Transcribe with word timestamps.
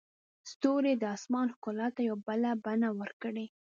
ستوري 0.51 0.93
د 0.97 1.03
اسمان 1.15 1.47
ښکلا 1.55 1.87
ته 1.95 2.01
یو 2.09 2.17
بله 2.27 2.51
بڼه 2.65 2.89
ورکوي. 2.99 3.47